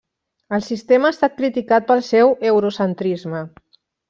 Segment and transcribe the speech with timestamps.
[0.57, 3.45] El sistema ha estat criticat pel seu eurocentrisme.